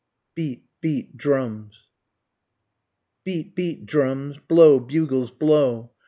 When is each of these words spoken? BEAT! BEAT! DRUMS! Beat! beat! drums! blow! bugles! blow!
BEAT! 0.33 0.65
BEAT! 0.81 1.15
DRUMS! 1.15 1.89
Beat! 3.23 3.53
beat! 3.53 3.85
drums! 3.85 4.37
blow! 4.39 4.79
bugles! 4.79 5.29
blow! 5.29 5.91